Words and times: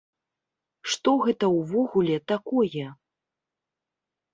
Што 0.93 1.11
гэта 1.27 1.45
ўвогуле 1.59 2.17
такое? 2.35 2.87